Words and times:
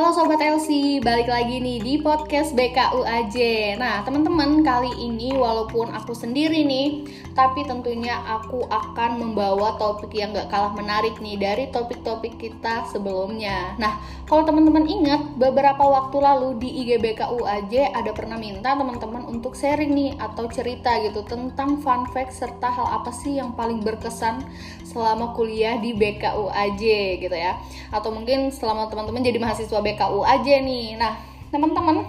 Halo 0.00 0.16
Sobat 0.16 0.40
LC, 0.40 0.96
balik 1.04 1.28
lagi 1.28 1.60
nih 1.60 1.76
di 1.76 2.00
podcast 2.00 2.56
BKUAJ 2.56 3.36
Nah 3.76 4.00
teman-teman 4.00 4.64
kali 4.64 4.88
ini 4.96 5.36
walaupun 5.36 5.92
aku 5.92 6.16
sendiri 6.16 6.64
nih 6.64 7.04
Tapi 7.36 7.68
tentunya 7.68 8.16
aku 8.24 8.64
akan 8.64 9.20
membawa 9.20 9.76
topik 9.76 10.16
yang 10.16 10.32
gak 10.32 10.48
kalah 10.48 10.72
menarik 10.72 11.20
nih 11.20 11.36
Dari 11.36 11.68
topik-topik 11.68 12.40
kita 12.40 12.88
sebelumnya. 12.88 13.76
Nah 13.76 14.00
kalau 14.24 14.48
teman-teman 14.48 14.88
ingat 14.88 15.36
beberapa 15.36 15.84
waktu 15.84 16.16
lalu 16.16 16.56
di 16.56 16.80
IG 16.80 16.96
BKUAJ 16.96 17.92
Ada 17.92 18.16
pernah 18.16 18.40
minta 18.40 18.72
teman-teman 18.72 19.28
untuk 19.28 19.52
sharing 19.52 19.92
nih 19.92 20.16
Atau 20.16 20.48
cerita 20.48 20.96
gitu 21.04 21.28
tentang 21.28 21.76
fun 21.84 22.08
fact 22.08 22.32
serta 22.32 22.72
hal 22.72 22.88
apa 22.88 23.12
sih 23.12 23.36
yang 23.36 23.52
paling 23.52 23.84
berkesan 23.84 24.48
Selama 24.88 25.36
kuliah 25.36 25.76
di 25.76 25.92
BKUAJ 25.92 26.82
gitu 27.20 27.36
ya. 27.36 27.60
Atau 27.92 28.16
mungkin 28.16 28.48
selama 28.48 28.88
teman-teman 28.88 29.20
jadi 29.20 29.36
mahasiswa 29.36 29.89
BKU 29.90 30.22
aja 30.22 30.54
nih. 30.62 30.94
Nah, 30.94 31.18
teman-teman, 31.50 32.06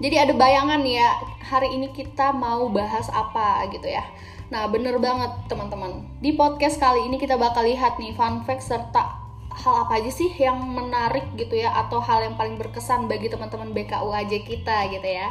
jadi 0.00 0.24
ada 0.24 0.32
bayangan 0.32 0.80
ya, 0.82 1.12
hari 1.44 1.76
ini 1.76 1.92
kita 1.92 2.32
mau 2.32 2.66
bahas 2.72 3.06
apa 3.12 3.68
gitu 3.70 3.86
ya. 3.86 4.02
Nah, 4.48 4.66
bener 4.68 4.96
banget 4.98 5.30
teman-teman. 5.46 6.04
Di 6.18 6.34
podcast 6.34 6.80
kali 6.80 7.06
ini 7.06 7.20
kita 7.20 7.36
bakal 7.36 7.64
lihat 7.68 8.00
nih 8.00 8.16
fun 8.16 8.42
fact 8.42 8.64
serta 8.64 9.24
hal 9.54 9.86
apa 9.86 10.02
aja 10.02 10.10
sih 10.10 10.28
yang 10.34 10.58
menarik 10.66 11.30
gitu 11.38 11.54
ya 11.54 11.70
atau 11.86 12.02
hal 12.02 12.26
yang 12.26 12.34
paling 12.34 12.58
berkesan 12.58 13.06
bagi 13.06 13.30
teman-teman 13.30 13.70
BKU 13.70 14.10
aja 14.10 14.38
kita 14.42 14.76
gitu 14.90 15.08
ya. 15.08 15.30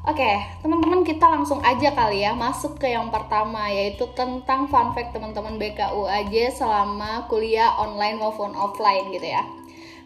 Oke, 0.00 0.32
teman-teman 0.64 1.04
kita 1.04 1.28
langsung 1.28 1.60
aja 1.60 1.92
kali 1.92 2.24
ya 2.24 2.32
masuk 2.32 2.80
ke 2.80 2.88
yang 2.88 3.12
pertama 3.12 3.68
yaitu 3.68 4.08
tentang 4.16 4.64
fun 4.70 4.96
fact 4.96 5.12
teman-teman 5.12 5.60
BKU 5.60 6.08
aja 6.08 6.48
selama 6.48 7.28
kuliah 7.28 7.76
online 7.76 8.16
maupun 8.16 8.56
offline 8.56 9.12
gitu 9.12 9.28
ya. 9.28 9.44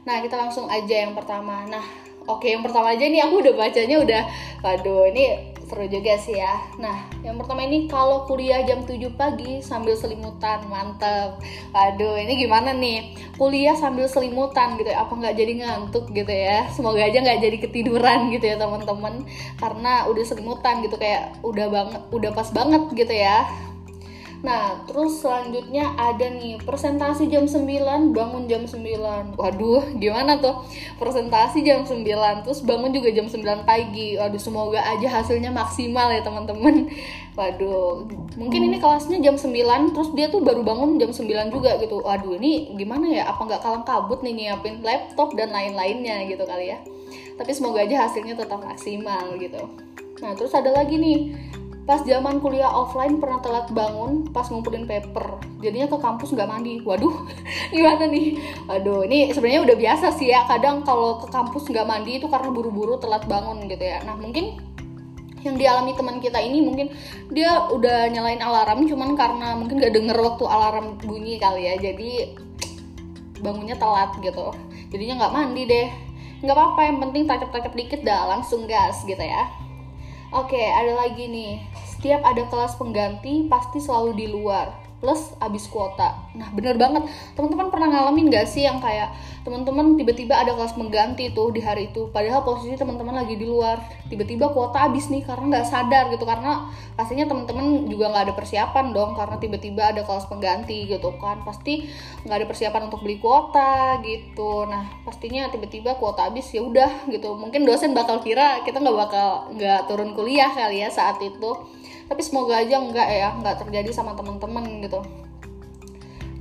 Nah, 0.04 0.20
kita 0.20 0.36
langsung 0.36 0.68
aja 0.68 1.08
yang 1.08 1.16
pertama. 1.16 1.64
Nah, 1.64 1.84
oke 2.28 2.44
yang 2.44 2.64
pertama 2.64 2.92
aja 2.92 3.04
nih 3.04 3.24
aku 3.24 3.40
udah 3.40 3.54
bacanya 3.56 3.96
udah 4.00 4.22
waduh 4.64 5.08
ini 5.12 5.52
seru 5.64 5.88
juga 5.88 6.14
sih 6.20 6.36
ya. 6.36 6.60
Nah, 6.76 7.08
yang 7.24 7.40
pertama 7.40 7.64
ini 7.64 7.88
kalau 7.88 8.28
kuliah 8.28 8.60
jam 8.68 8.84
7 8.84 9.16
pagi 9.16 9.64
sambil 9.64 9.96
selimutan, 9.96 10.60
mantep. 10.68 11.40
Waduh, 11.72 12.20
ini 12.20 12.36
gimana 12.36 12.76
nih? 12.76 13.16
Kuliah 13.40 13.72
sambil 13.72 14.04
selimutan 14.04 14.76
gitu 14.76 14.92
ya, 14.92 15.08
apa 15.08 15.16
nggak 15.16 15.34
jadi 15.34 15.52
ngantuk 15.64 16.12
gitu 16.12 16.30
ya? 16.30 16.68
Semoga 16.68 17.00
aja 17.00 17.18
nggak 17.24 17.40
jadi 17.40 17.56
ketiduran 17.64 18.28
gitu 18.36 18.44
ya 18.44 18.60
teman-teman. 18.60 19.24
Karena 19.56 20.04
udah 20.06 20.24
selimutan 20.24 20.84
gitu 20.84 21.00
kayak 21.00 21.40
udah 21.40 21.66
banget, 21.72 22.00
udah 22.12 22.30
pas 22.36 22.48
banget 22.52 22.82
gitu 22.92 23.14
ya 23.16 23.48
Nah, 24.44 24.76
terus 24.84 25.24
selanjutnya 25.24 25.96
ada 25.96 26.28
nih 26.28 26.60
presentasi 26.60 27.32
jam 27.32 27.48
9, 27.48 28.12
bangun 28.12 28.44
jam 28.44 28.68
9. 28.68 29.40
Waduh, 29.40 29.96
gimana 29.96 30.36
tuh? 30.36 30.68
Presentasi 31.00 31.64
jam 31.64 31.88
9, 31.88 32.04
terus 32.44 32.60
bangun 32.60 32.92
juga 32.92 33.08
jam 33.08 33.24
9 33.24 33.64
pagi. 33.64 34.20
Waduh, 34.20 34.36
semoga 34.36 34.84
aja 34.84 35.08
hasilnya 35.08 35.48
maksimal 35.48 36.12
ya, 36.12 36.20
teman-teman. 36.20 36.92
Waduh, 37.32 38.04
mungkin 38.36 38.68
ini 38.68 38.76
kelasnya 38.84 39.16
jam 39.24 39.40
9, 39.40 39.96
terus 39.96 40.12
dia 40.12 40.28
tuh 40.28 40.44
baru 40.44 40.60
bangun 40.60 41.00
jam 41.00 41.08
9 41.08 41.48
juga 41.48 41.80
gitu. 41.80 42.04
Waduh, 42.04 42.36
ini 42.36 42.76
gimana 42.76 43.08
ya? 43.08 43.24
Apa 43.32 43.48
nggak 43.48 43.64
kalang 43.64 43.84
kabut 43.88 44.20
nih 44.20 44.36
nyiapin 44.36 44.84
laptop 44.84 45.32
dan 45.40 45.56
lain-lainnya 45.56 46.20
gitu 46.28 46.44
kali 46.44 46.68
ya. 46.68 46.84
Tapi 47.40 47.48
semoga 47.56 47.80
aja 47.80 48.04
hasilnya 48.04 48.36
tetap 48.36 48.60
maksimal 48.60 49.40
gitu. 49.40 49.72
Nah, 50.20 50.36
terus 50.36 50.52
ada 50.52 50.68
lagi 50.68 51.00
nih 51.00 51.32
pas 51.84 52.00
zaman 52.00 52.40
kuliah 52.40 52.72
offline 52.72 53.20
pernah 53.20 53.44
telat 53.44 53.68
bangun 53.68 54.32
pas 54.32 54.48
ngumpulin 54.48 54.88
paper. 54.88 55.36
Jadinya 55.60 55.88
ke 55.92 55.98
kampus 56.00 56.32
nggak 56.32 56.48
mandi. 56.48 56.80
Waduh 56.80 57.28
gimana 57.74 58.08
nih? 58.08 58.40
Waduh 58.64 59.04
ini 59.04 59.28
sebenarnya 59.32 59.62
udah 59.68 59.76
biasa 59.76 60.06
sih 60.16 60.32
ya. 60.32 60.48
Kadang 60.48 60.80
kalau 60.82 61.20
ke 61.20 61.28
kampus 61.28 61.68
nggak 61.68 61.84
mandi 61.84 62.16
itu 62.16 62.26
karena 62.32 62.48
buru-buru 62.48 62.96
telat 62.96 63.28
bangun 63.28 63.68
gitu 63.68 63.84
ya. 63.84 64.00
Nah 64.08 64.16
mungkin 64.16 64.56
yang 65.44 65.60
dialami 65.60 65.92
teman 65.92 66.24
kita 66.24 66.40
ini 66.40 66.64
mungkin 66.64 66.88
dia 67.28 67.68
udah 67.68 68.08
nyalain 68.08 68.40
alarm 68.40 68.88
cuman 68.88 69.12
karena 69.12 69.52
mungkin 69.52 69.76
gak 69.76 69.92
denger 69.92 70.16
waktu 70.16 70.44
alarm 70.48 70.96
bunyi 71.04 71.36
kali 71.36 71.68
ya. 71.68 71.76
Jadi 71.76 72.32
bangunnya 73.44 73.76
telat 73.76 74.16
gitu. 74.24 74.56
Jadinya 74.88 75.20
nggak 75.20 75.34
mandi 75.36 75.62
deh. 75.68 75.88
Nggak 76.40 76.56
apa-apa 76.56 76.80
yang 76.88 76.96
penting 77.04 77.28
tacap-tacap 77.28 77.72
dikit 77.76 78.00
dah 78.08 78.24
langsung 78.24 78.64
gas 78.64 79.04
gitu 79.04 79.20
ya 79.20 79.64
Oke, 80.34 80.58
ada 80.58 80.98
lagi 80.98 81.30
nih. 81.30 81.62
Setiap 81.86 82.26
ada 82.26 82.42
kelas 82.50 82.74
pengganti 82.74 83.46
pasti 83.46 83.78
selalu 83.78 84.18
di 84.18 84.26
luar 84.26 84.83
plus 85.04 85.36
abis 85.36 85.68
kuota. 85.68 86.16
Nah 86.32 86.48
bener 86.56 86.80
banget, 86.80 87.04
teman-teman 87.36 87.68
pernah 87.68 87.92
ngalamin 87.92 88.32
gak 88.32 88.48
sih 88.48 88.64
yang 88.64 88.80
kayak 88.80 89.12
teman-teman 89.44 90.00
tiba-tiba 90.00 90.32
ada 90.32 90.56
kelas 90.56 90.72
pengganti 90.72 91.28
tuh 91.36 91.52
di 91.52 91.60
hari 91.60 91.92
itu, 91.92 92.08
padahal 92.08 92.40
posisi 92.40 92.80
teman-teman 92.80 93.20
lagi 93.20 93.36
di 93.36 93.44
luar, 93.44 93.76
tiba-tiba 94.08 94.48
kuota 94.56 94.88
abis 94.88 95.12
nih 95.12 95.20
karena 95.20 95.60
nggak 95.60 95.68
sadar 95.68 96.08
gitu, 96.08 96.24
karena 96.24 96.72
pastinya 96.96 97.28
teman-teman 97.28 97.84
juga 97.84 98.08
nggak 98.08 98.32
ada 98.32 98.34
persiapan 98.40 98.96
dong, 98.96 99.12
karena 99.12 99.36
tiba-tiba 99.36 99.92
ada 99.92 100.00
kelas 100.00 100.32
pengganti 100.32 100.88
gitu 100.88 101.12
kan, 101.20 101.44
pasti 101.44 101.84
nggak 102.24 102.36
ada 102.40 102.46
persiapan 102.48 102.88
untuk 102.88 103.04
beli 103.04 103.20
kuota 103.20 104.00
gitu. 104.00 104.64
Nah 104.64 104.88
pastinya 105.04 105.52
tiba-tiba 105.52 106.00
kuota 106.00 106.32
abis 106.32 106.48
ya 106.56 106.64
udah 106.64 107.12
gitu, 107.12 107.36
mungkin 107.36 107.68
dosen 107.68 107.92
bakal 107.92 108.24
kira 108.24 108.64
kita 108.64 108.80
nggak 108.80 108.96
bakal 108.96 109.52
nggak 109.52 109.92
turun 109.92 110.16
kuliah 110.16 110.48
kali 110.56 110.80
ya 110.80 110.88
saat 110.88 111.20
itu 111.20 111.52
tapi 112.08 112.20
semoga 112.20 112.60
aja 112.60 112.80
enggak 112.80 113.08
ya 113.08 113.28
nggak 113.40 113.66
terjadi 113.66 113.90
sama 113.90 114.12
teman-teman 114.18 114.64
gitu. 114.84 115.00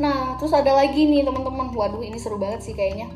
Nah 0.01 0.37
terus 0.41 0.53
ada 0.53 0.73
lagi 0.73 1.05
nih 1.05 1.25
teman-teman. 1.25 1.73
Waduh 1.73 2.01
ini 2.01 2.17
seru 2.17 2.41
banget 2.41 2.65
sih 2.65 2.73
kayaknya. 2.73 3.09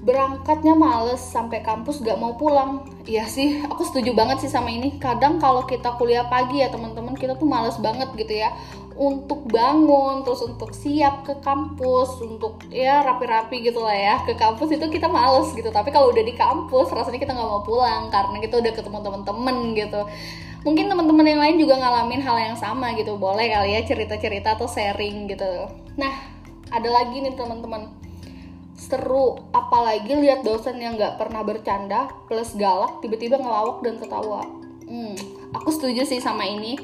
Berangkatnya 0.00 0.72
males 0.72 1.20
sampai 1.20 1.60
kampus 1.60 2.00
gak 2.00 2.16
mau 2.16 2.32
pulang. 2.40 2.88
Iya 3.04 3.28
sih 3.28 3.60
aku 3.68 3.84
setuju 3.84 4.16
banget 4.16 4.40
sih 4.40 4.48
sama 4.48 4.72
ini. 4.72 4.96
Kadang 4.96 5.36
kalau 5.36 5.68
kita 5.68 5.92
kuliah 6.00 6.24
pagi 6.24 6.64
ya 6.64 6.72
teman-teman 6.72 7.12
kita 7.12 7.36
tuh 7.36 7.44
males 7.44 7.76
banget 7.76 8.08
gitu 8.16 8.40
ya. 8.40 8.48
Untuk 8.96 9.48
bangun 9.48 10.24
terus 10.24 10.40
untuk 10.44 10.72
siap 10.72 11.24
ke 11.28 11.36
kampus 11.44 12.20
untuk 12.24 12.64
ya 12.72 13.04
rapi-rapi 13.04 13.60
gitu 13.60 13.84
lah 13.84 13.92
ya. 13.92 14.14
Ke 14.24 14.32
kampus 14.40 14.72
itu 14.72 14.88
kita 14.88 15.04
males 15.12 15.52
gitu. 15.52 15.68
Tapi 15.68 15.92
kalau 15.92 16.08
udah 16.16 16.24
di 16.24 16.32
kampus 16.32 16.88
rasanya 16.96 17.20
kita 17.20 17.36
nggak 17.36 17.48
mau 17.52 17.60
pulang 17.60 18.08
karena 18.08 18.40
kita 18.40 18.56
udah 18.56 18.72
ketemu 18.72 18.98
teman-teman 19.04 19.56
gitu 19.76 20.00
mungkin 20.60 20.92
teman-teman 20.92 21.26
yang 21.26 21.40
lain 21.40 21.56
juga 21.56 21.80
ngalamin 21.80 22.20
hal 22.20 22.36
yang 22.36 22.56
sama 22.56 22.92
gitu. 22.96 23.16
Boleh 23.16 23.48
kali 23.48 23.76
ya 23.76 23.80
cerita-cerita 23.84 24.56
atau 24.56 24.68
sharing 24.68 25.28
gitu. 25.30 25.68
Nah 25.96 26.14
ada 26.70 26.88
lagi 26.88 27.20
nih 27.20 27.34
teman-teman. 27.34 27.96
Seru 28.80 29.36
apalagi 29.52 30.16
lihat 30.16 30.40
dosen 30.40 30.80
yang 30.80 30.96
nggak 30.96 31.20
pernah 31.20 31.44
bercanda 31.44 32.08
plus 32.28 32.56
galak 32.56 33.00
tiba-tiba 33.04 33.36
ngelawak 33.36 33.84
dan 33.84 34.00
ketawa. 34.00 34.42
Hmm, 34.88 35.16
aku 35.54 35.70
setuju 35.74 36.06
sih 36.06 36.22
sama 36.22 36.46
ini. 36.46 36.78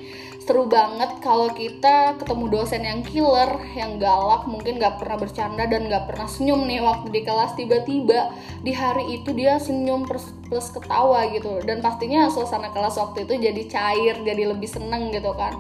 Seru 0.46 0.70
banget 0.70 1.18
kalau 1.26 1.50
kita 1.50 2.14
ketemu 2.22 2.46
dosen 2.46 2.86
yang 2.86 3.02
killer, 3.02 3.58
yang 3.74 3.98
galak, 3.98 4.46
mungkin 4.46 4.78
gak 4.78 5.02
pernah 5.02 5.18
bercanda 5.18 5.66
dan 5.66 5.90
gak 5.90 6.06
pernah 6.06 6.30
senyum 6.30 6.70
nih 6.70 6.78
waktu 6.78 7.10
di 7.10 7.26
kelas. 7.26 7.58
Tiba-tiba 7.58 8.30
di 8.62 8.70
hari 8.70 9.18
itu 9.18 9.34
dia 9.34 9.58
senyum 9.58 10.06
plus, 10.06 10.30
plus 10.46 10.70
ketawa 10.70 11.26
gitu. 11.34 11.58
Dan 11.66 11.82
pastinya 11.82 12.30
suasana 12.30 12.70
kelas 12.70 12.94
waktu 12.94 13.26
itu 13.26 13.34
jadi 13.42 13.62
cair, 13.66 14.14
jadi 14.22 14.54
lebih 14.54 14.70
seneng 14.70 15.10
gitu 15.10 15.34
kan 15.34 15.58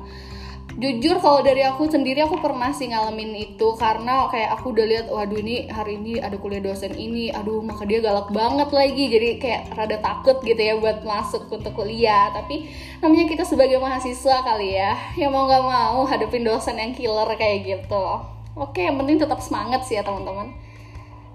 jujur 0.76 1.16
kalau 1.24 1.40
dari 1.40 1.64
aku 1.64 1.88
sendiri 1.88 2.20
aku 2.20 2.36
pernah 2.36 2.68
sih 2.68 2.92
ngalamin 2.92 3.32
itu 3.32 3.68
karena 3.80 4.28
kayak 4.28 4.60
aku 4.60 4.76
udah 4.76 4.84
lihat 4.84 5.06
waduh 5.08 5.40
ini 5.40 5.72
hari 5.72 5.96
ini 5.96 6.20
ada 6.20 6.36
kuliah 6.36 6.60
dosen 6.60 6.92
ini 6.92 7.32
aduh 7.32 7.64
maka 7.64 7.88
dia 7.88 8.04
galak 8.04 8.28
banget 8.28 8.68
lagi. 8.68 9.04
Jadi 9.08 9.28
kayak 9.40 9.72
rada 9.72 9.96
takut 10.04 10.36
gitu 10.44 10.60
ya 10.60 10.76
buat 10.76 11.00
masuk 11.00 11.48
untuk 11.48 11.72
kuliah. 11.72 12.28
Tapi 12.28 12.68
namanya 13.00 13.24
kita 13.24 13.48
sebagai 13.48 13.80
mahasiswa 13.80 14.44
kali 14.44 14.76
ya 14.76 14.92
yang 15.16 15.32
mau 15.32 15.48
nggak 15.48 15.64
mau 15.64 16.04
hadapin 16.04 16.44
dosen 16.44 16.76
yang 16.76 16.92
killer 16.92 17.28
kayak 17.40 17.64
gitu. 17.64 18.06
Oke 18.52 18.84
yang 18.84 19.00
penting 19.00 19.16
tetap 19.16 19.40
semangat 19.40 19.80
sih 19.88 19.96
ya 19.96 20.04
teman-teman. 20.04 20.52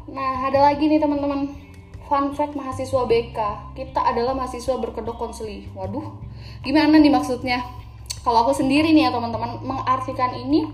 Nah 0.06 0.46
ada 0.54 0.70
lagi 0.70 0.86
nih 0.86 1.02
teman-teman. 1.02 1.50
Fun 2.06 2.38
fact 2.38 2.54
mahasiswa 2.54 3.10
BK 3.10 3.40
kita 3.74 4.06
adalah 4.06 4.38
mahasiswa 4.38 4.78
berkedok 4.78 5.18
konseli. 5.18 5.66
Waduh 5.74 6.14
gimana 6.62 7.02
nih 7.02 7.10
maksudnya 7.10 7.81
kalau 8.22 8.46
aku 8.46 8.54
sendiri 8.54 8.94
nih 8.94 9.10
ya 9.10 9.12
teman-teman 9.14 9.62
mengartikan 9.66 10.34
ini 10.38 10.70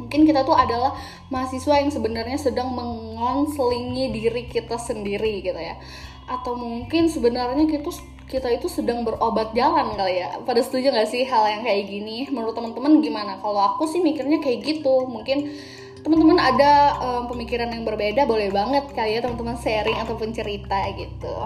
mungkin 0.00 0.24
kita 0.24 0.42
tuh 0.42 0.56
adalah 0.56 0.96
mahasiswa 1.28 1.78
yang 1.78 1.92
sebenarnya 1.92 2.40
sedang 2.40 2.72
mengonselingi 2.72 4.10
diri 4.10 4.48
kita 4.48 4.80
sendiri 4.80 5.44
gitu 5.44 5.60
ya. 5.60 5.76
Atau 6.24 6.56
mungkin 6.56 7.12
sebenarnya 7.12 7.68
kita 7.68 7.92
kita 8.26 8.48
itu 8.48 8.64
sedang 8.72 9.04
berobat 9.04 9.52
jalan 9.52 9.92
kali 9.92 10.24
ya. 10.24 10.40
Pada 10.48 10.64
setuju 10.64 10.88
gak 10.88 11.12
sih 11.12 11.28
hal 11.28 11.44
yang 11.52 11.62
kayak 11.62 11.84
gini? 11.84 12.24
Menurut 12.32 12.56
teman-teman 12.56 13.04
gimana? 13.04 13.36
Kalau 13.44 13.76
aku 13.76 13.84
sih 13.84 14.00
mikirnya 14.00 14.40
kayak 14.40 14.64
gitu. 14.64 15.04
Mungkin 15.04 15.52
teman-teman 16.00 16.40
ada 16.40 16.98
um, 16.98 17.22
pemikiran 17.28 17.70
yang 17.70 17.84
berbeda 17.84 18.24
boleh 18.26 18.50
banget 18.50 18.90
kali 18.90 19.14
ya 19.14 19.20
teman-teman 19.22 19.54
sharing 19.60 20.00
ataupun 20.00 20.32
cerita 20.34 20.88
gitu. 20.96 21.36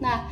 Nah 0.00 0.26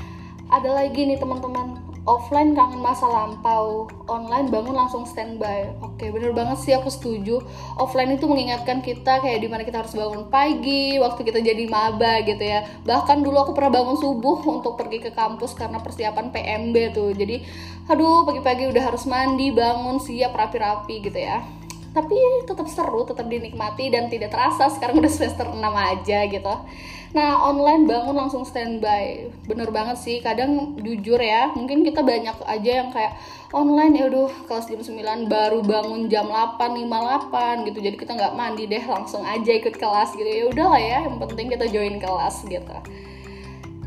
ada 0.51 0.71
lagi 0.73 1.07
nih 1.07 1.21
teman-teman 1.21 1.79
offline 2.03 2.55
kangen 2.59 2.83
masa 2.83 3.07
lampau. 3.07 3.87
Online 4.11 4.51
bangun 4.51 4.75
langsung 4.75 5.07
standby. 5.07 5.71
Oke 5.83 6.11
bener 6.11 6.35
banget 6.35 6.59
sih 6.63 6.73
aku 6.75 6.91
setuju. 6.91 7.43
Offline 7.79 8.19
itu 8.19 8.27
mengingatkan 8.27 8.83
kita 8.83 9.23
kayak 9.23 9.39
di 9.43 9.49
mana 9.49 9.63
kita 9.63 9.87
harus 9.87 9.95
bangun 9.95 10.27
pagi 10.27 10.99
waktu 10.99 11.21
kita 11.23 11.39
jadi 11.39 11.65
maba 11.71 12.23
gitu 12.27 12.43
ya. 12.43 12.67
Bahkan 12.83 13.23
dulu 13.23 13.37
aku 13.47 13.53
pernah 13.55 13.71
bangun 13.83 13.99
subuh 13.99 14.43
untuk 14.51 14.75
pergi 14.75 14.99
ke 14.99 15.11
kampus 15.15 15.55
karena 15.55 15.79
persiapan 15.79 16.35
PMB 16.35 16.77
tuh. 16.95 17.11
Jadi 17.15 17.43
aduh 17.87 18.27
pagi-pagi 18.27 18.71
udah 18.71 18.83
harus 18.83 19.07
mandi 19.07 19.51
bangun 19.51 19.99
siap 19.99 20.35
rapi-rapi 20.35 21.03
gitu 21.03 21.19
ya 21.19 21.43
tapi 21.93 22.17
tetap 22.49 22.65
seru, 22.73 23.05
tetap 23.05 23.29
dinikmati 23.29 23.93
dan 23.93 24.09
tidak 24.09 24.33
terasa 24.33 24.73
sekarang 24.73 25.05
udah 25.05 25.13
semester 25.13 25.45
6 25.45 25.61
aja 25.61 26.19
gitu. 26.25 26.55
Nah, 27.13 27.45
online 27.45 27.85
bangun 27.85 28.17
langsung 28.17 28.49
standby. 28.49 29.29
Bener 29.45 29.69
banget 29.69 30.01
sih, 30.01 30.25
kadang 30.25 30.81
jujur 30.81 31.21
ya, 31.21 31.53
mungkin 31.53 31.85
kita 31.85 32.01
banyak 32.01 32.33
aja 32.49 32.71
yang 32.81 32.89
kayak 32.89 33.21
online 33.53 33.93
ya 34.01 34.09
udah 34.09 34.33
kelas 34.49 34.73
jam 34.73 34.81
9 34.81 35.29
baru 35.29 35.61
bangun 35.61 36.09
jam 36.09 36.33
8, 36.33 36.57
58 36.57 37.69
gitu. 37.69 37.79
Jadi 37.85 37.97
kita 38.01 38.17
nggak 38.17 38.33
mandi 38.33 38.65
deh, 38.65 38.85
langsung 38.89 39.29
aja 39.29 39.53
ikut 39.53 39.77
kelas 39.77 40.17
gitu. 40.17 40.25
Ya 40.25 40.49
udahlah 40.49 40.81
ya, 40.81 40.99
yang 41.05 41.21
penting 41.21 41.53
kita 41.53 41.69
join 41.69 42.01
kelas 42.01 42.49
gitu. 42.49 42.77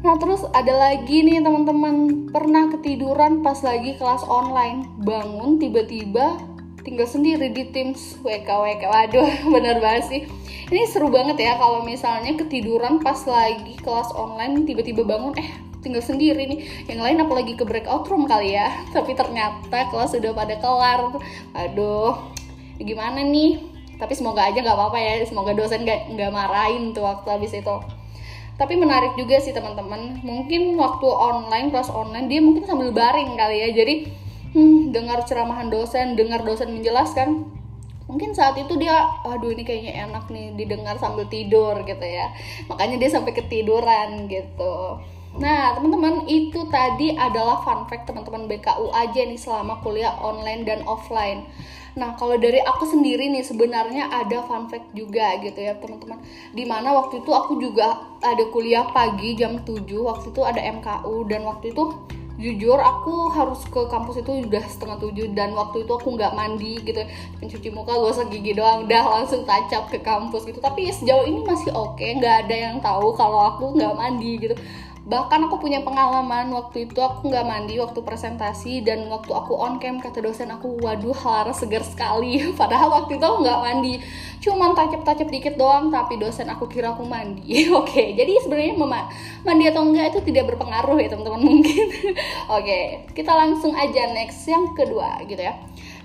Nah 0.06 0.22
terus 0.22 0.46
ada 0.54 0.70
lagi 0.70 1.26
nih 1.26 1.42
teman-teman 1.42 2.30
pernah 2.30 2.70
ketiduran 2.70 3.42
pas 3.42 3.58
lagi 3.66 3.98
kelas 3.98 4.22
online 4.30 4.86
bangun 5.02 5.58
tiba-tiba 5.58 6.38
tinggal 6.86 7.10
sendiri 7.10 7.50
di 7.50 7.66
Teams 7.74 8.22
WK 8.22 8.46
WK 8.46 8.84
waduh 8.86 9.30
bener 9.58 9.82
banget 9.82 10.04
sih. 10.06 10.22
Ini 10.70 10.86
seru 10.86 11.10
banget 11.10 11.42
ya 11.42 11.58
kalau 11.58 11.82
misalnya 11.82 12.38
ketiduran 12.38 13.02
pas 13.02 13.18
lagi 13.26 13.74
kelas 13.82 14.14
online 14.14 14.70
tiba-tiba 14.70 15.02
bangun 15.02 15.34
eh 15.42 15.50
tinggal 15.82 16.06
sendiri 16.06 16.46
nih. 16.46 16.86
Yang 16.86 17.02
lain 17.02 17.18
apalagi 17.26 17.54
ke 17.58 17.66
breakout 17.66 18.06
room 18.06 18.30
kali 18.30 18.54
ya. 18.54 18.70
Tapi 18.96 19.18
ternyata 19.18 19.90
kelas 19.90 20.14
sudah 20.14 20.32
pada 20.38 20.62
kelar. 20.62 21.18
Aduh 21.58 22.14
gimana 22.78 23.26
nih? 23.26 23.66
Tapi 23.98 24.14
semoga 24.14 24.46
aja 24.46 24.62
nggak 24.62 24.78
apa-apa 24.78 24.98
ya. 25.02 25.14
Semoga 25.26 25.58
dosen 25.58 25.82
nggak 25.84 26.14
nggak 26.14 26.32
marahin 26.32 26.94
tuh 26.94 27.02
waktu 27.02 27.28
habis 27.34 27.52
itu. 27.58 27.76
Tapi 28.56 28.80
menarik 28.80 29.18
juga 29.18 29.42
sih 29.42 29.52
teman-teman. 29.52 30.22
Mungkin 30.22 30.78
waktu 30.78 31.08
online 31.10 31.74
kelas 31.74 31.90
online 31.90 32.30
dia 32.30 32.40
mungkin 32.46 32.64
sambil 32.70 32.94
baring 32.94 33.34
kali 33.36 33.58
ya. 33.66 33.70
Jadi 33.74 34.25
hmm, 34.56 34.96
dengar 34.96 35.28
ceramahan 35.28 35.68
dosen 35.68 36.16
dengar 36.16 36.42
dosen 36.48 36.72
menjelaskan 36.72 37.52
mungkin 38.08 38.32
saat 38.32 38.56
itu 38.56 38.80
dia 38.80 38.96
aduh 39.28 39.52
ini 39.52 39.68
kayaknya 39.68 40.08
enak 40.08 40.30
nih 40.32 40.56
didengar 40.56 40.96
sambil 40.96 41.28
tidur 41.28 41.76
gitu 41.84 42.06
ya 42.06 42.32
makanya 42.72 42.96
dia 43.02 43.10
sampai 43.12 43.34
ketiduran 43.36 44.32
gitu 44.32 45.04
Nah, 45.36 45.76
teman-teman, 45.76 46.24
itu 46.32 46.64
tadi 46.72 47.12
adalah 47.12 47.60
fun 47.60 47.84
fact 47.92 48.08
teman-teman 48.08 48.48
BKU 48.48 48.88
aja 48.96 49.20
nih 49.20 49.36
selama 49.36 49.84
kuliah 49.84 50.16
online 50.24 50.64
dan 50.64 50.80
offline. 50.88 51.44
Nah, 52.00 52.16
kalau 52.16 52.40
dari 52.40 52.64
aku 52.64 52.88
sendiri 52.88 53.28
nih 53.28 53.44
sebenarnya 53.44 54.08
ada 54.16 54.48
fun 54.48 54.72
fact 54.72 54.96
juga 54.96 55.36
gitu 55.44 55.60
ya, 55.60 55.76
teman-teman. 55.76 56.24
Di 56.56 56.64
mana 56.64 56.96
waktu 56.96 57.20
itu 57.20 57.36
aku 57.36 57.60
juga 57.60 58.16
ada 58.24 58.48
kuliah 58.48 58.88
pagi 58.96 59.36
jam 59.36 59.60
7, 59.60 59.84
waktu 60.08 60.32
itu 60.32 60.40
ada 60.40 60.62
MKU 60.64 61.28
dan 61.28 61.44
waktu 61.44 61.76
itu 61.76 61.84
jujur 62.36 62.76
aku 62.76 63.32
harus 63.32 63.64
ke 63.64 63.82
kampus 63.88 64.20
itu 64.20 64.44
udah 64.44 64.64
setengah 64.68 65.00
tujuh 65.00 65.32
dan 65.32 65.56
waktu 65.56 65.88
itu 65.88 65.92
aku 65.96 66.20
nggak 66.20 66.36
mandi 66.36 66.84
gitu 66.84 67.00
pencuci 67.40 67.72
muka 67.72 67.96
gosok 67.96 68.28
gigi 68.28 68.52
doang 68.52 68.84
udah 68.84 69.04
langsung 69.22 69.48
tacap 69.48 69.88
ke 69.88 70.04
kampus 70.04 70.44
gitu 70.44 70.60
tapi 70.60 70.92
sejauh 70.92 71.24
ini 71.24 71.40
masih 71.48 71.72
oke 71.72 71.96
okay. 71.96 72.20
nggak 72.20 72.48
ada 72.48 72.56
yang 72.56 72.78
tahu 72.84 73.16
kalau 73.16 73.56
aku 73.56 73.80
nggak 73.80 73.96
mandi 73.96 74.32
gitu 74.36 74.56
bahkan 75.06 75.46
aku 75.46 75.62
punya 75.62 75.86
pengalaman 75.86 76.50
waktu 76.50 76.90
itu 76.90 76.98
aku 76.98 77.30
nggak 77.30 77.46
mandi 77.46 77.78
waktu 77.78 78.02
presentasi 78.02 78.82
dan 78.82 79.06
waktu 79.06 79.30
aku 79.38 79.54
on 79.54 79.78
cam 79.78 80.02
kata 80.02 80.18
dosen 80.18 80.50
aku 80.50 80.82
waduh 80.82 81.14
Lara 81.14 81.54
segar 81.54 81.86
sekali. 81.86 82.42
Padahal 82.60 82.90
waktu 82.90 83.22
itu 83.22 83.26
aku 83.26 83.46
nggak 83.46 83.60
mandi. 83.62 83.94
Cuman 84.42 84.74
tacap-tacap 84.74 85.30
dikit 85.30 85.56
doang 85.62 85.94
tapi 85.94 86.18
dosen 86.18 86.50
aku 86.50 86.66
kira 86.66 86.98
aku 86.98 87.06
mandi. 87.06 87.66
Oke 87.70 87.94
okay, 87.94 88.08
jadi 88.18 88.34
sebenarnya 88.42 88.74
mandi 89.46 89.64
atau 89.70 89.86
enggak 89.86 90.18
itu 90.18 90.20
tidak 90.26 90.54
berpengaruh 90.54 90.98
ya 90.98 91.14
teman-teman 91.14 91.42
mungkin. 91.54 91.86
Oke 92.50 92.66
okay, 92.66 92.84
kita 93.14 93.30
langsung 93.30 93.78
aja 93.78 94.10
next 94.10 94.42
yang 94.50 94.74
kedua 94.74 95.22
gitu 95.30 95.40
ya. 95.40 95.54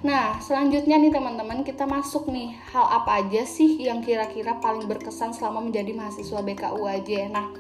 Nah, 0.01 0.41
selanjutnya 0.41 0.97
nih 0.97 1.13
teman-teman, 1.13 1.61
kita 1.61 1.85
masuk 1.85 2.33
nih 2.33 2.57
hal 2.73 2.89
apa 2.89 3.21
aja 3.21 3.45
sih 3.45 3.85
yang 3.85 4.01
kira-kira 4.01 4.57
paling 4.57 4.89
berkesan 4.89 5.37
selama 5.37 5.61
menjadi 5.61 5.93
mahasiswa 5.93 6.41
BKU 6.41 6.89
aja. 6.89 7.29
Nah, 7.29 7.53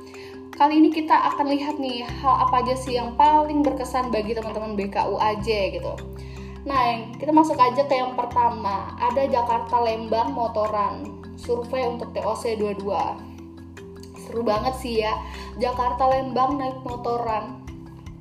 kali 0.55 0.82
ini 0.82 0.91
kita 0.91 1.14
akan 1.35 1.47
lihat 1.50 1.76
nih 1.79 2.02
hal 2.02 2.49
apa 2.49 2.64
aja 2.64 2.75
sih 2.76 2.99
yang 2.99 3.14
paling 3.14 3.62
berkesan 3.62 4.11
bagi 4.11 4.35
teman-teman 4.35 4.75
BKU 4.75 5.17
aja 5.17 5.58
gitu. 5.73 5.93
Nah, 6.69 7.08
kita 7.17 7.32
masuk 7.32 7.56
aja 7.56 7.88
ke 7.88 7.94
yang 7.97 8.12
pertama. 8.12 8.93
Ada 9.00 9.25
Jakarta 9.31 9.81
Lembang 9.81 10.37
motoran. 10.37 11.08
Survei 11.41 11.88
untuk 11.88 12.12
TOC 12.12 12.61
22. 12.61 12.85
Seru 14.20 14.44
banget 14.44 14.75
sih 14.76 15.00
ya. 15.00 15.17
Jakarta 15.56 16.05
Lembang 16.12 16.61
naik 16.61 16.85
motoran 16.85 17.60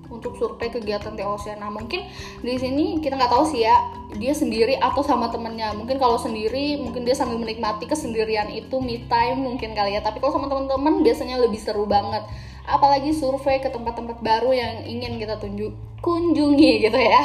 untuk 0.10 0.36
survei 0.36 0.70
kegiatan 0.74 1.14
TOC. 1.14 1.56
Nah 1.58 1.70
mungkin 1.70 2.06
di 2.42 2.56
sini 2.58 2.98
kita 3.00 3.16
nggak 3.16 3.32
tahu 3.32 3.46
sih 3.48 3.64
ya 3.64 3.78
dia 4.18 4.34
sendiri 4.34 4.76
atau 4.82 5.06
sama 5.06 5.30
temennya. 5.30 5.74
Mungkin 5.78 6.02
kalau 6.02 6.18
sendiri 6.18 6.82
mungkin 6.82 7.06
dia 7.06 7.14
sambil 7.14 7.38
menikmati 7.38 7.86
kesendirian 7.86 8.50
itu 8.50 8.82
me 8.82 9.06
time 9.06 9.46
mungkin 9.46 9.78
kali 9.78 9.96
ya. 9.96 10.02
Tapi 10.02 10.18
kalau 10.18 10.36
sama 10.36 10.50
teman-teman 10.50 11.06
biasanya 11.06 11.38
lebih 11.40 11.62
seru 11.62 11.86
banget. 11.86 12.26
Apalagi 12.70 13.14
survei 13.16 13.62
ke 13.62 13.70
tempat-tempat 13.70 14.22
baru 14.22 14.54
yang 14.54 14.86
ingin 14.86 15.18
kita 15.18 15.38
tunjuk 15.38 15.74
kunjungi 16.06 16.86
gitu 16.86 17.00
ya. 17.00 17.22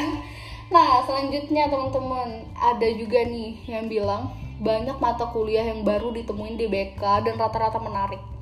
Nah 0.72 1.04
selanjutnya 1.04 1.68
teman-teman 1.68 2.48
ada 2.56 2.88
juga 2.96 3.20
nih 3.24 3.60
yang 3.68 3.88
bilang 3.88 4.32
banyak 4.58 4.96
mata 5.02 5.28
kuliah 5.34 5.66
yang 5.66 5.82
baru 5.82 6.14
ditemuin 6.14 6.56
di 6.56 6.66
BK 6.70 7.02
dan 7.26 7.34
rata-rata 7.36 7.82
menarik 7.82 8.33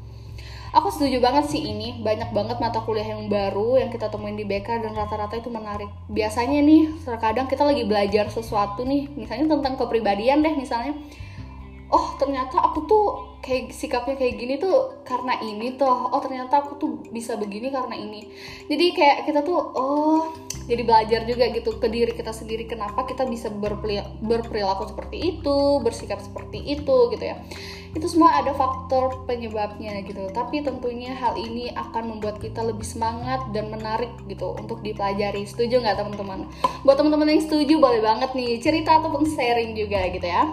aku 0.73 0.89
setuju 0.89 1.21
banget 1.21 1.53
sih 1.53 1.63
ini. 1.63 2.01
Banyak 2.01 2.33
banget 2.33 2.57
mata 2.59 2.81
kuliah 2.83 3.15
yang 3.15 3.29
baru 3.29 3.79
yang 3.79 3.93
kita 3.93 4.09
temuin 4.09 4.35
di 4.35 4.49
BK 4.49 4.83
dan 4.83 4.93
rata-rata 4.97 5.39
itu 5.39 5.53
menarik. 5.53 5.89
Biasanya 6.09 6.59
nih 6.65 6.83
terkadang 7.05 7.47
kita 7.47 7.63
lagi 7.63 7.85
belajar 7.85 8.33
sesuatu 8.33 8.83
nih 8.83 9.13
misalnya 9.15 9.53
tentang 9.53 9.77
kepribadian 9.77 10.41
deh 10.41 10.57
misalnya 10.57 10.97
oh 11.93 12.17
ternyata 12.17 12.57
aku 12.57 12.89
tuh 12.89 13.05
kayak 13.45 13.69
sikapnya 13.69 14.17
kayak 14.17 14.41
gini 14.41 14.57
tuh 14.57 15.05
karena 15.05 15.37
ini 15.45 15.77
tuh 15.77 16.09
oh 16.09 16.21
ternyata 16.25 16.65
aku 16.65 16.81
tuh 16.81 16.91
bisa 17.13 17.37
begini 17.37 17.69
karena 17.69 17.93
ini. 17.93 18.33
Jadi 18.67 18.87
kayak 18.97 19.29
kita 19.29 19.45
tuh 19.45 19.61
oh 19.77 20.33
jadi 20.71 20.83
belajar 20.87 21.21
juga 21.27 21.51
gitu 21.51 21.77
ke 21.83 21.91
diri 21.91 22.15
kita 22.15 22.31
sendiri 22.31 22.71
kenapa 22.71 23.03
kita 23.05 23.27
bisa 23.27 23.51
berperilaku 24.23 24.89
seperti 24.89 25.37
itu 25.37 25.83
bersikap 25.83 26.23
seperti 26.23 26.63
itu 26.63 26.97
gitu 27.11 27.25
ya. 27.25 27.43
Itu 27.93 28.09
semua 28.09 28.41
ada 28.41 28.57
faktor 28.57 29.29
penyebabnya 29.29 30.01
gitu. 30.07 30.25
Tapi 30.33 30.65
tentunya 30.65 31.13
hal 31.13 31.37
ini 31.37 31.69
akan 31.77 32.17
membuat 32.17 32.41
kita 32.41 32.65
lebih 32.65 32.89
semangat 32.89 33.45
dan 33.53 33.69
menarik 33.69 34.09
gitu 34.31 34.57
untuk 34.57 34.81
dipelajari. 34.81 35.45
Setuju 35.45 35.83
nggak 35.85 36.01
teman-teman? 36.01 36.49
Buat 36.89 36.97
teman-teman 37.03 37.29
yang 37.37 37.43
setuju 37.45 37.77
boleh 37.77 38.01
banget 38.01 38.33
nih 38.33 38.57
cerita 38.65 38.97
ataupun 38.97 39.29
sharing 39.29 39.77
juga 39.77 40.09
gitu 40.09 40.25
ya. 40.25 40.49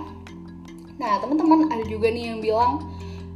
Nah 1.00 1.16
teman-teman 1.24 1.72
ada 1.72 1.86
juga 1.88 2.12
nih 2.12 2.36
yang 2.36 2.44
bilang 2.44 2.84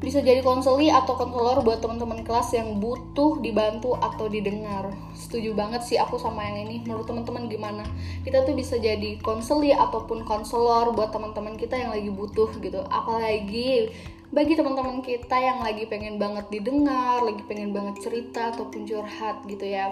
bisa 0.03 0.19
jadi 0.19 0.43
konseli 0.43 0.91
atau 0.91 1.15
konselor 1.15 1.63
buat 1.63 1.79
teman-teman 1.79 2.27
kelas 2.27 2.51
yang 2.51 2.83
butuh 2.83 3.39
dibantu 3.39 3.95
atau 3.95 4.27
didengar. 4.27 4.91
Setuju 5.15 5.55
banget 5.55 5.87
sih 5.87 5.95
aku 5.95 6.19
sama 6.19 6.43
yang 6.43 6.67
ini. 6.67 6.83
Menurut 6.83 7.07
teman-teman 7.07 7.47
gimana? 7.47 7.87
Kita 8.27 8.43
tuh 8.43 8.51
bisa 8.51 8.75
jadi 8.75 9.15
konseli 9.23 9.71
ataupun 9.71 10.27
konselor 10.27 10.91
buat 10.91 11.15
teman-teman 11.15 11.55
kita 11.55 11.79
yang 11.79 11.95
lagi 11.95 12.11
butuh 12.11 12.51
gitu. 12.59 12.83
Apalagi 12.91 13.95
bagi 14.33 14.59
teman-teman 14.59 14.99
kita 14.99 15.39
yang 15.39 15.63
lagi 15.63 15.87
pengen 15.87 16.19
banget 16.19 16.51
didengar, 16.51 17.23
lagi 17.23 17.39
pengen 17.47 17.71
banget 17.71 18.03
cerita 18.03 18.51
ataupun 18.51 18.83
curhat 18.83 19.39
gitu 19.47 19.63
ya 19.63 19.87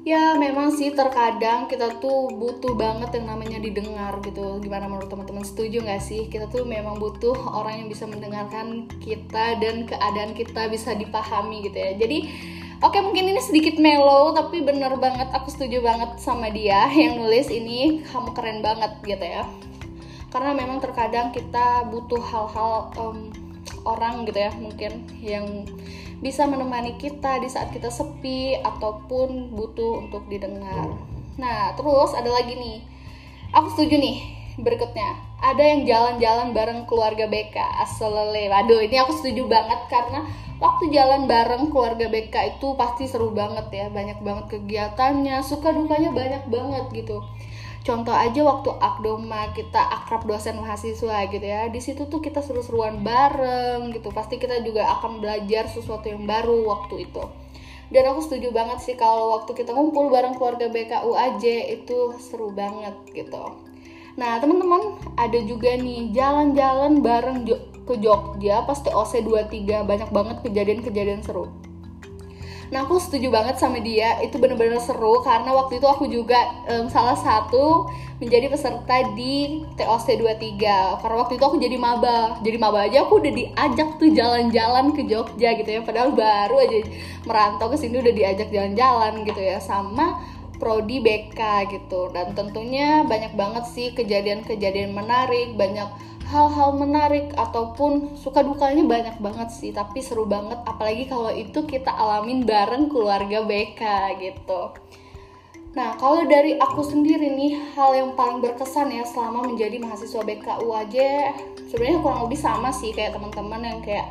ya 0.00 0.34
memang 0.40 0.72
sih 0.72 0.96
terkadang 0.96 1.68
kita 1.68 2.00
tuh 2.00 2.32
butuh 2.32 2.72
banget 2.72 3.20
yang 3.20 3.36
namanya 3.36 3.58
didengar 3.60 4.16
gitu. 4.24 4.58
Gimana 4.64 4.88
menurut 4.88 5.12
teman-teman 5.12 5.44
setuju 5.44 5.84
nggak 5.84 6.02
sih? 6.02 6.26
Kita 6.32 6.48
tuh 6.48 6.64
memang 6.64 6.96
butuh 6.96 7.36
orang 7.36 7.84
yang 7.84 7.88
bisa 7.92 8.08
mendengarkan 8.08 8.88
kita 9.00 9.60
dan 9.60 9.84
keadaan 9.84 10.32
kita 10.32 10.68
bisa 10.72 10.96
dipahami 10.96 11.68
gitu 11.68 11.76
ya. 11.76 11.92
Jadi 11.96 12.18
Oke 12.80 12.96
mungkin 13.04 13.28
ini 13.28 13.44
sedikit 13.44 13.76
mellow 13.76 14.32
tapi 14.32 14.64
bener 14.64 14.96
banget. 14.96 15.28
Aku 15.36 15.52
setuju 15.52 15.84
banget 15.84 16.16
sama 16.16 16.48
dia 16.48 16.88
yang 16.96 17.20
nulis 17.20 17.52
ini. 17.52 18.00
Kamu 18.08 18.32
keren 18.32 18.64
banget 18.64 18.96
gitu 19.04 19.20
ya. 19.20 19.44
Karena 20.32 20.56
memang 20.56 20.80
terkadang 20.80 21.28
kita 21.28 21.84
butuh 21.92 22.24
hal-hal 22.24 22.88
um, 22.96 23.28
orang 23.84 24.24
gitu 24.24 24.40
ya 24.40 24.52
mungkin 24.56 25.04
yang 25.20 25.68
bisa 26.20 26.44
menemani 26.44 27.00
kita 27.00 27.40
di 27.40 27.48
saat 27.48 27.72
kita 27.72 27.88
sepi 27.88 28.60
ataupun 28.60 29.56
butuh 29.56 30.04
untuk 30.04 30.28
didengar. 30.28 30.96
Nah, 31.40 31.72
terus 31.74 32.12
ada 32.12 32.28
lagi 32.28 32.56
nih. 32.56 32.78
Aku 33.50 33.72
setuju 33.74 33.98
nih 33.98 34.40
berikutnya 34.60 35.16
ada 35.40 35.62
yang 35.64 35.88
jalan-jalan 35.88 36.52
bareng 36.52 36.80
keluarga 36.84 37.24
BK 37.24 37.56
asalele 37.80 38.52
waduh 38.52 38.80
ini 38.84 39.00
aku 39.00 39.16
setuju 39.16 39.48
banget 39.48 39.80
karena 39.88 40.28
waktu 40.60 40.92
jalan 40.92 41.24
bareng 41.24 41.72
keluarga 41.72 42.06
BK 42.12 42.56
itu 42.56 42.76
pasti 42.76 43.08
seru 43.08 43.32
banget 43.32 43.72
ya 43.72 43.86
banyak 43.88 44.20
banget 44.20 44.46
kegiatannya 44.52 45.40
suka 45.40 45.72
dukanya 45.72 46.12
banyak 46.12 46.44
banget 46.52 46.84
gitu 46.92 47.24
contoh 47.80 48.12
aja 48.12 48.40
waktu 48.44 48.70
akdoma 48.76 49.50
kita 49.56 49.80
akrab 49.80 50.28
dosen 50.28 50.60
mahasiswa 50.60 51.26
gitu 51.32 51.46
ya 51.46 51.72
di 51.72 51.80
situ 51.80 52.06
tuh 52.06 52.20
kita 52.20 52.44
seru-seruan 52.44 53.00
bareng 53.00 53.92
gitu. 53.96 54.12
Pasti 54.12 54.36
kita 54.36 54.60
juga 54.60 54.86
akan 55.00 55.20
belajar 55.24 55.68
sesuatu 55.68 56.08
yang 56.08 56.28
baru 56.28 56.66
waktu 56.68 57.08
itu. 57.08 57.22
Dan 57.90 58.06
aku 58.06 58.22
setuju 58.22 58.54
banget 58.54 58.78
sih 58.86 58.94
kalau 58.94 59.34
waktu 59.34 59.50
kita 59.50 59.74
ngumpul 59.74 60.14
bareng 60.14 60.38
keluarga 60.38 60.70
BKUAJ 60.70 61.44
itu 61.82 62.14
seru 62.22 62.54
banget 62.54 62.94
gitu. 63.10 63.58
Nah 64.14 64.38
teman-teman 64.38 65.00
ada 65.18 65.38
juga 65.42 65.74
nih 65.74 66.14
jalan-jalan 66.14 67.02
bareng 67.02 67.48
ke 67.88 67.94
Jogja 67.98 68.62
pas 68.62 68.78
TOC 68.78 69.26
23 69.26 69.82
banyak 69.82 70.10
banget 70.14 70.36
kejadian-kejadian 70.46 71.26
seru 71.26 71.50
Nah 72.70 72.86
aku 72.86 73.02
setuju 73.02 73.34
banget 73.34 73.58
sama 73.58 73.82
dia. 73.82 74.22
Itu 74.22 74.38
bener-bener 74.38 74.78
seru 74.78 75.20
karena 75.26 75.50
waktu 75.50 75.82
itu 75.82 75.86
aku 75.90 76.06
juga 76.06 76.38
um, 76.70 76.86
salah 76.86 77.18
satu 77.18 77.90
menjadi 78.22 78.46
peserta 78.46 78.96
di 79.18 79.66
TOC 79.74 80.06
23 80.22 81.02
karena 81.02 81.16
waktu 81.18 81.34
itu 81.34 81.44
aku 81.44 81.58
jadi 81.58 81.76
maba. 81.76 82.38
Jadi 82.46 82.56
maba 82.62 82.86
aja 82.86 83.02
aku 83.02 83.18
udah 83.18 83.32
diajak 83.34 83.98
tuh 83.98 84.14
jalan-jalan 84.14 84.94
ke 84.94 85.02
Jogja 85.10 85.50
gitu 85.58 85.70
ya. 85.70 85.80
Padahal 85.82 86.14
baru 86.14 86.56
aja 86.62 86.78
merantau 87.26 87.74
ke 87.74 87.76
sini 87.76 87.98
udah 87.98 88.14
diajak 88.14 88.48
jalan-jalan 88.54 89.26
gitu 89.26 89.40
ya 89.42 89.58
sama 89.58 90.22
prodi 90.62 91.02
BK 91.02 91.40
gitu. 91.74 92.14
Dan 92.14 92.38
tentunya 92.38 93.02
banyak 93.02 93.34
banget 93.34 93.64
sih 93.74 93.90
kejadian-kejadian 93.98 94.94
menarik 94.94 95.58
banyak 95.58 96.09
hal-hal 96.30 96.78
menarik 96.78 97.34
ataupun 97.34 98.14
suka 98.14 98.46
dukanya 98.46 98.86
banyak 98.86 99.16
banget 99.18 99.50
sih 99.50 99.74
tapi 99.74 99.98
seru 99.98 100.24
banget. 100.24 100.62
Apalagi 100.62 101.10
kalau 101.10 101.34
itu 101.34 101.66
kita 101.66 101.90
alamin 101.90 102.46
bareng 102.46 102.86
keluarga 102.86 103.42
BK 103.42 103.82
gitu. 104.22 104.72
Nah, 105.70 105.94
kalau 106.02 106.26
dari 106.26 106.58
aku 106.58 106.82
sendiri 106.82 107.30
nih, 107.30 107.54
hal 107.78 107.94
yang 107.94 108.10
paling 108.18 108.42
berkesan 108.42 108.90
ya 108.90 109.06
selama 109.06 109.46
menjadi 109.46 109.78
mahasiswa 109.78 110.18
BKU 110.18 110.66
aja 110.66 111.30
sebenarnya 111.70 112.02
kurang 112.02 112.26
lebih 112.26 112.40
sama 112.42 112.74
sih 112.74 112.90
kayak 112.90 113.14
teman-teman 113.14 113.62
yang 113.62 113.78
kayak 113.78 114.10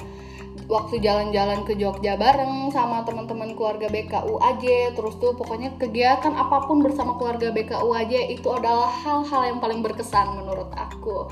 waktu 0.71 1.01
jalan-jalan 1.03 1.67
ke 1.67 1.75
Jogja 1.75 2.15
bareng 2.15 2.71
sama 2.71 3.03
teman-teman 3.03 3.57
keluarga 3.57 3.91
BKU 3.91 4.39
aja 4.39 4.93
terus 4.95 5.19
tuh 5.19 5.35
pokoknya 5.35 5.75
kegiatan 5.75 6.31
apa 6.31 6.63
pun 6.63 6.79
bersama 6.79 7.19
keluarga 7.19 7.51
BKU 7.51 7.89
aja 7.91 8.19
itu 8.29 8.47
adalah 8.47 8.87
hal-hal 8.87 9.41
yang 9.49 9.59
paling 9.59 9.83
berkesan 9.83 10.39
menurut 10.39 10.71
aku 10.77 11.27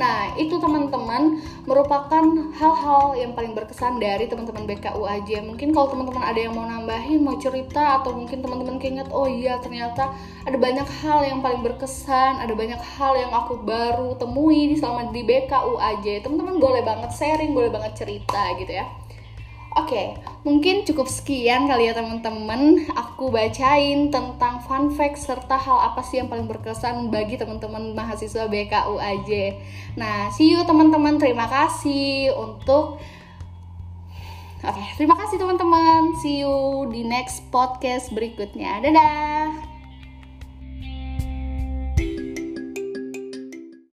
Nah, 0.00 0.32
itu 0.40 0.56
teman-teman 0.56 1.44
merupakan 1.68 2.24
hal-hal 2.56 3.12
yang 3.20 3.36
paling 3.36 3.52
berkesan 3.52 4.00
dari 4.00 4.24
teman-teman 4.32 4.64
BKU 4.64 5.04
aja. 5.04 5.44
Mungkin 5.44 5.76
kalau 5.76 5.92
teman-teman 5.92 6.24
ada 6.24 6.40
yang 6.40 6.56
mau 6.56 6.64
nambahin, 6.64 7.20
mau 7.20 7.36
cerita 7.36 8.00
atau 8.00 8.16
mungkin 8.16 8.40
teman-teman 8.40 8.80
keinget, 8.80 9.12
oh 9.12 9.28
iya 9.28 9.60
ternyata 9.60 10.16
ada 10.48 10.56
banyak 10.56 10.88
hal 11.04 11.20
yang 11.28 11.44
paling 11.44 11.60
berkesan, 11.60 12.40
ada 12.40 12.56
banyak 12.56 12.80
hal 12.96 13.12
yang 13.12 13.28
aku 13.28 13.60
baru 13.60 14.16
temui 14.16 14.72
selama 14.80 15.12
di 15.12 15.20
BKU 15.20 15.76
aja. 15.76 16.24
Teman-teman 16.24 16.56
boleh 16.56 16.80
banget 16.80 17.12
sharing, 17.12 17.52
boleh 17.52 17.68
banget 17.68 17.92
cerita 18.00 18.56
gitu 18.56 18.72
ya. 18.72 18.88
Oke, 19.70 19.94
okay, 19.94 20.06
mungkin 20.42 20.82
cukup 20.82 21.06
sekian 21.06 21.70
kali 21.70 21.86
ya 21.86 21.94
teman-teman. 21.94 22.90
Aku 22.90 23.30
bacain 23.30 24.10
tentang 24.10 24.58
fun 24.66 24.90
fact 24.90 25.22
serta 25.22 25.54
hal 25.54 25.94
apa 25.94 26.02
sih 26.02 26.18
yang 26.18 26.26
paling 26.26 26.50
berkesan 26.50 27.06
bagi 27.14 27.38
teman-teman 27.38 27.94
mahasiswa 27.94 28.50
BKU 28.50 28.98
aja. 28.98 29.44
Nah, 29.94 30.26
see 30.34 30.50
you 30.50 30.66
teman-teman. 30.66 31.22
Terima 31.22 31.46
kasih 31.46 32.34
untuk 32.34 32.98
Oke, 34.60 34.76
okay, 34.76 34.88
terima 35.00 35.16
kasih 35.16 35.40
teman-teman. 35.40 36.20
See 36.20 36.44
you 36.44 36.84
di 36.92 37.00
next 37.00 37.48
podcast 37.48 38.12
berikutnya. 38.12 38.84
Dadah. 38.84 39.39